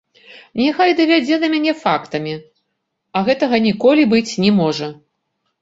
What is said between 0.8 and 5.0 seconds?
давядзе на мяне фактамі, а гэтага ніколі быць не можа.